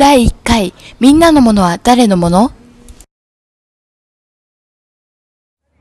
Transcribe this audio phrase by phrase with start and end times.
[0.00, 2.52] 第1回、みんなのものは誰のもの？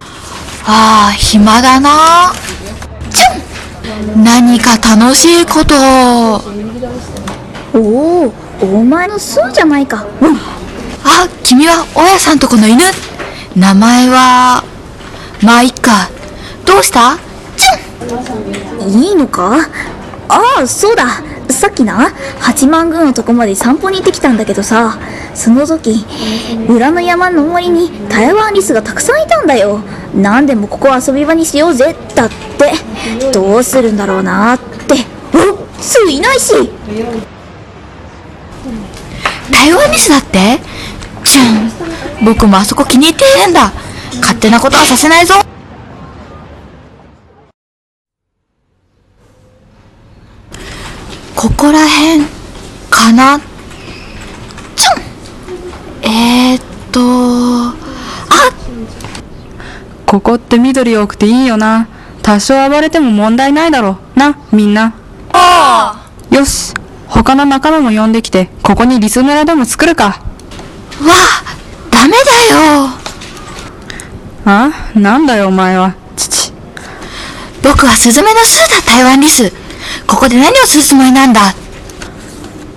[0.00, 2.32] ああ、暇だな。
[3.10, 5.74] ちゅん何か楽しいこと。
[7.74, 8.32] おお
[8.62, 10.06] お前のスーじゃないか。
[10.22, 10.36] うん。
[11.04, 12.84] あ、君は大家さんとこの犬。
[13.54, 14.64] 名前は、
[15.42, 16.08] まあ、いっか。
[16.64, 17.18] どうした？
[17.58, 17.66] ち
[18.88, 19.58] いいのか？
[20.30, 21.04] ああそうだ
[21.56, 24.98] さっきな八幡宮のとこまで散歩に行ってきたんだけどさ
[25.34, 26.04] その時
[26.68, 29.80] 裏の山の森に台湾リスがたくさんいたんだよ
[30.14, 34.94] 何でもここ遊び場にしようぜだってどうするんだろうなって
[35.34, 36.52] おスーいないし
[39.50, 40.60] 台湾リスだって？
[41.24, 42.24] ちゅん。
[42.24, 43.72] 僕もあそこ気に入っているんだ。
[44.20, 45.34] 勝手なことはさせないぞ。
[51.36, 52.24] ここら辺
[52.90, 53.38] かな？
[54.74, 55.00] ちょん
[56.02, 57.00] えー、っと、
[57.68, 57.74] あ
[60.06, 61.88] ここって緑多くていいよな。
[62.22, 64.18] 多少暴れても問題ないだろう。
[64.18, 64.94] な、みんな。
[65.32, 66.72] あよし。
[67.06, 70.04] 他の仲間も呼んできて、ここにリス村でも作るか。
[70.04, 70.14] わ
[71.02, 71.44] あ、
[71.90, 72.90] ダメだよ。
[74.46, 74.70] あ？
[74.94, 75.94] なんだよお前は。
[76.16, 76.52] 父。
[77.62, 79.52] 僕はスズメのスーだ、台湾リス。
[80.06, 81.54] ここで何をするつもりなんだ？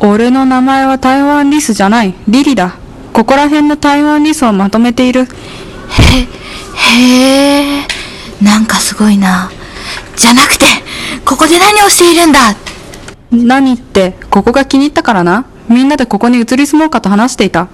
[0.00, 2.14] 俺の名前は台湾リスじゃない。
[2.26, 2.76] リリだ。
[3.12, 5.22] ここら辺の台湾リスをまとめている。
[5.22, 5.26] へ、
[6.76, 7.86] へえ、
[8.42, 9.50] なんかすごいな。
[10.16, 10.64] じゃなくて、
[11.24, 12.54] ここで何をしているんだ？
[13.30, 15.44] 何って、ここが気に入ったからな。
[15.68, 17.68] みんなでここに移り住もうかと話していた。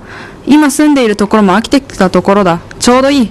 [0.47, 2.61] 今住んでいるところも飽きてきたところだ。
[2.81, 3.31] ちょうどいい。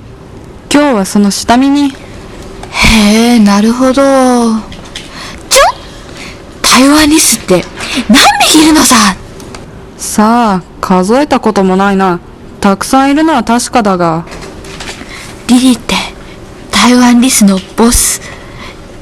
[0.73, 1.89] 今日はその下見に。
[1.89, 4.74] へえ、なるほど。
[6.75, 7.63] 台湾リスって
[8.09, 9.15] 何匹いるのさ？
[9.95, 12.19] さあ、数えたこともないな。
[12.59, 14.25] たくさんいるのは確かだが。
[15.47, 15.95] リリって
[16.71, 18.19] 台湾リスのボス、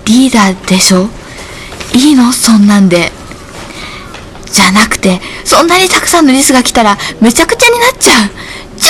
[0.05, 1.07] リーダーでしょ？
[1.95, 2.31] いいの？
[2.31, 3.11] そんなんで。
[4.45, 8.29] じゃなくて、そんなにたくさんのリスが来たらめちゃくちゃになっちゃう。
[8.77, 8.85] ち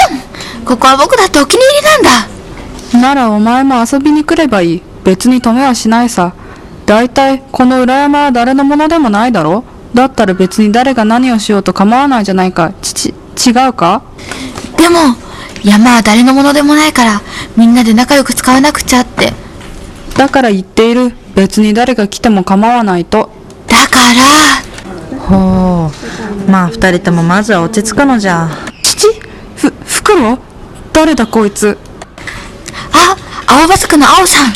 [0.60, 3.00] ょんここは僕だってお気に入りなんだ。
[3.00, 4.82] ならお前も遊びに来ればいい。
[5.06, 6.36] 別に止めはしないさ。
[6.94, 9.64] だいたいこの裏山は誰のものでもないだろ？
[9.96, 12.72] だったら別に誰が何をしようと構わないじゃないか。
[12.84, 14.04] ちち、違うか？
[14.78, 15.00] でも、
[15.64, 17.22] 山は誰のものでもないから、
[17.58, 19.34] みんなで仲良く使わなくちゃって。
[20.16, 21.14] だから言っている。
[21.34, 23.32] 別に誰が来ても構わないと。
[23.66, 25.90] だから、ほ
[26.48, 28.50] うまあ二人ともまずは落ち着くのじゃ
[28.84, 29.08] 父？
[29.56, 30.40] ふ、フクロウ
[30.94, 31.76] 誰だこいつ？
[32.92, 33.16] あ、
[33.48, 34.54] 青葉坂の青さん、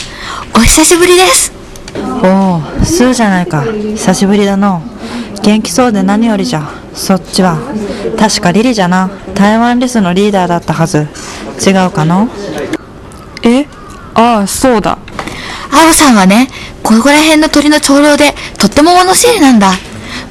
[0.56, 1.57] お久しぶりです。
[2.24, 4.82] おおスーじゃないか久しぶりだの
[5.44, 7.58] 元気そうで何よりじゃそっちは
[8.18, 11.08] 確かリリじゃな台湾リスのリーダーだったはず
[11.66, 12.28] 違うかの？
[13.44, 13.66] え？
[14.14, 14.98] ああ、そうだ。
[15.72, 16.48] 青さんはね、
[16.82, 19.74] ここら辺の鳥の長老で、とっても物知りなんだ。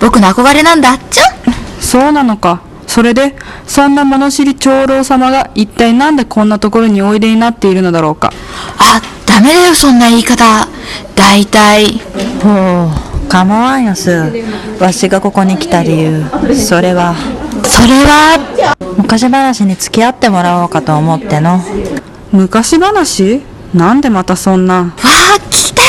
[0.01, 0.99] 僕の憧れなんだ。
[0.99, 2.63] ちょんそうなのか。
[2.89, 3.37] それで、
[3.67, 8.33] そんな物知り長老様が一体なんでこんなところにおいでになっているのだろうか。
[8.79, 10.67] あ、ダメだよ、そんな言い方。
[11.15, 12.01] だいたい、
[12.43, 16.25] ほう構わんよスーわしがここに来た理由。
[16.55, 17.15] それは。
[17.65, 18.39] それは、
[18.97, 21.61] 昔話に付き合ってもらおうかと思っての。
[22.33, 23.43] 昔話？
[23.75, 24.75] なんでまたそんな？
[24.75, 25.87] わあ、聞きたい。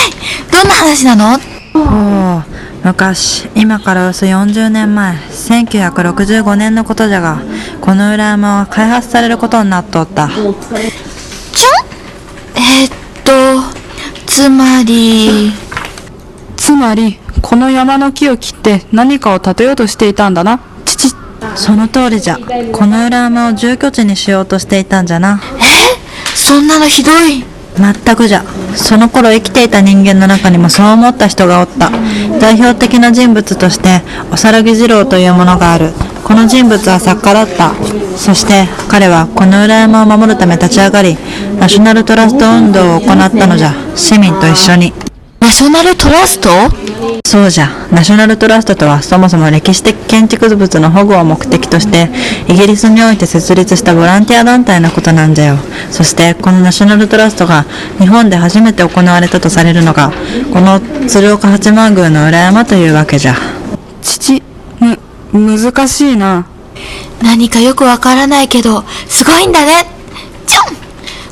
[0.52, 1.38] どんな話なの？
[1.74, 2.44] ほう
[2.84, 5.16] 昔今からおよそ40年前。
[5.16, 7.42] 1965年のことじゃが
[7.82, 10.30] この裏山は開発されることになっとった。
[10.30, 10.52] ちょ？
[10.52, 10.54] ん
[12.56, 12.96] えーっと、
[14.38, 15.52] つまり、
[16.58, 20.60] つまり、この山の木を切って何かを建てようとしていたんだな。
[20.86, 21.10] 父、
[21.56, 22.38] その通りじゃ。
[22.72, 25.42] この裏山を住居地にしようとしていたんじゃな。
[26.36, 27.46] そんなのひどい。
[27.78, 28.46] 全くじゃ。
[28.76, 31.90] その頃生きていた人間の中にもそう思った人がおった。
[32.40, 35.94] 代表的な人物としておさらぎ二郎というものがある。
[36.24, 37.74] この人物は作家だった
[38.18, 41.18] そして彼はこの裏山を守るため立ち上がり
[41.60, 43.74] ナショナルトラスト運動を行ったのじゃ。
[43.96, 44.94] 市民と一緒に。
[45.40, 46.50] ナショナルトラスト？
[47.26, 47.70] そうじゃ。
[47.92, 52.10] ナショナルトラストとはそもそも歴史的建築物の保護を目的として
[52.50, 55.58] イギリスにおいて設立したボランティア団体のことなんじゃよ。
[55.92, 57.64] そしてこのナショナルトラストが
[58.00, 60.12] 日本で初めて行われたとされるのが
[60.52, 63.36] この鶴岡八幡宮の裏山というわけじゃ。
[64.02, 64.44] 父、
[64.80, 64.98] む、
[65.34, 66.46] 難しいな。
[67.22, 69.86] 何かよくわからないけど、すごいんだね。
[70.46, 70.78] ちょん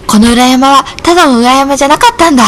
[0.07, 2.43] この裏山はただの裏山じゃなかったんだ。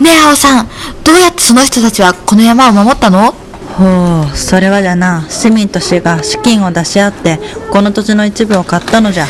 [0.00, 0.68] ねえ、青さん、
[1.04, 3.32] どうやってその人たちはこの山を守ったの？
[3.32, 5.26] ほうそれはじゃな。
[5.28, 7.38] 市民と市が資金を出し合って
[7.70, 9.26] この土地の一部を買ったのじゃ。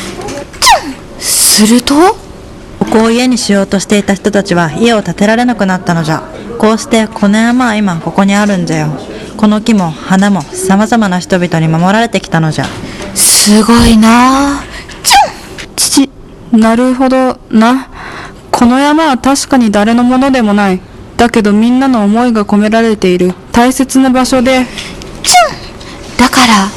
[1.18, 1.94] すると？
[2.78, 6.22] ここを家にしようとしていた人たちは家を建てられなくなったのじゃ。
[6.58, 8.88] こうしてこの山は今ここにあるんじゃよ。
[9.36, 12.66] この木も花も様々な人々に守られてきたのじゃ
[13.14, 14.62] すごいな
[15.76, 16.10] 父、
[16.52, 17.88] なるほどな。
[18.50, 20.80] この山は確かに誰のものでもない。
[21.16, 24.66] だけどみんなの思いが込められている大切な場所で、
[26.16, 26.68] だから、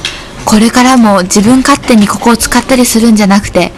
[0.46, 3.72] これからも自分勝手にここを使ったりするんじゃなくて、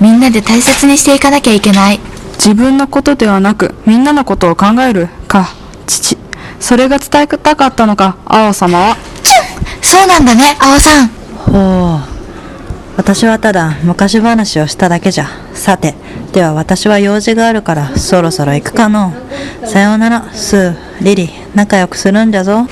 [0.00, 2.00] みんなで大切にしていかなきゃいけない。
[2.34, 5.48] 自分のことではなくみんなのことを考えるか、
[5.86, 6.18] 父。
[6.60, 8.96] それが伝えたかったのか、青様は。
[9.80, 11.21] そうなんだね、青さん。
[11.46, 15.94] ほう私はただ昔話をしただけじゃさて
[16.32, 19.12] では私は用事があるからそろそろ行くかの
[19.64, 22.66] さようならスーリリ仲良くするんじゃぞ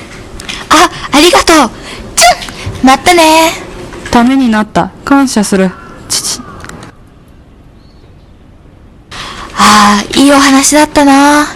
[0.71, 1.71] あ、ありがとう。
[2.17, 3.51] チュンまたね
[4.11, 4.91] ためになった。
[5.05, 5.71] 感謝する。
[6.09, 6.41] 父。
[9.57, 11.45] ああ、いいお話だったな。
[11.45, 11.49] ね、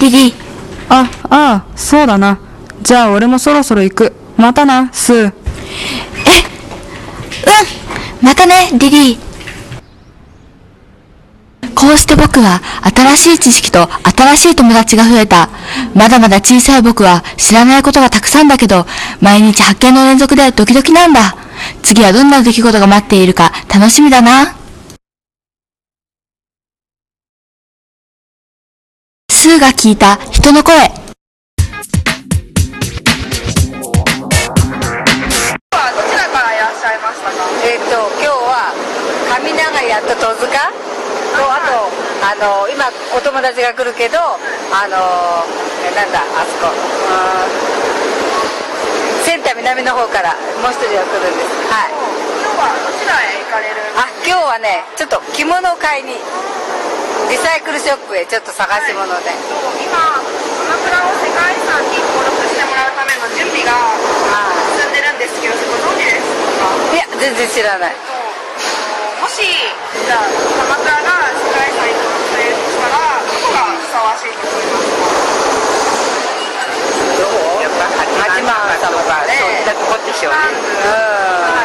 [0.00, 0.34] リリー。
[0.88, 2.38] あ、ああ、そうだな。
[2.82, 4.12] じゃあ俺もそろそろ行く。
[4.36, 5.32] またな、スー。
[7.48, 8.26] うん。
[8.26, 9.28] またね、リリー。
[11.74, 12.60] こうして僕は
[13.16, 15.48] 新しい知識と新しい友達が増えた。
[15.94, 18.84] まだまだ小さい僕は知らないことがたくさんだけど、
[19.20, 21.36] 毎日発見の連続でドキドキなんだ。
[21.82, 24.56] 次はどんな出来事が待っているか楽しみだな。
[29.30, 31.07] スーが聞いた人の声。
[42.28, 45.00] あの今お友達が来るけどあの
[45.80, 46.68] えなんだあそこ。
[49.24, 51.72] センター南の方からもう一人が来るんです。
[51.72, 51.96] はい。
[52.44, 53.80] 今日はどちらへ行かれる？
[53.96, 56.20] あ今日はねちょっと着物を買いに
[57.32, 59.32] リサイクルショップへちょっと探し物で、
[59.80, 66.28] 今鎌倉を世界遺産に登録してもらうための準備があ進んでるんですけどご存知です
[66.60, 66.68] か？
[66.92, 67.96] いや全然知らない。
[69.16, 70.24] もしじゃあ
[70.56, 74.98] 鎌倉が世界遺産に登録されるとしたらどこがふさわしいと思いますか
[77.62, 77.86] やっぱ
[78.18, 78.50] 八幡
[78.82, 80.90] 様がそういったとこでしょうねは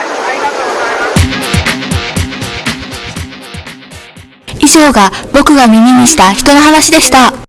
[0.02, 1.24] いありがとうございます
[4.60, 7.43] 以上が僕が耳にした人の話でした。